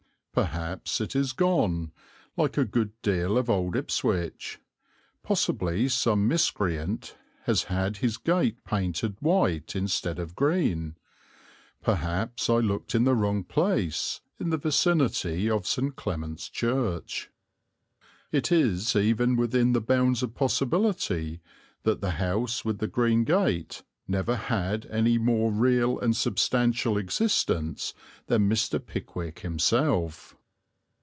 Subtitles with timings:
[0.33, 1.91] Perhaps it is gone,
[2.37, 4.61] like a good deal of old Ipswich;
[5.23, 10.95] possibly some miscreant has had his gate painted white instead of green;
[11.83, 15.97] perhaps I looked in the wrong place, in the vicinity of St.
[15.97, 17.29] Clement's Church.
[18.31, 21.41] It is even within the bounds of possibility
[21.83, 27.93] that the house with the green gate never had any more real and substantial existence
[28.27, 28.83] than Mr.
[28.83, 30.35] Pickwick himself.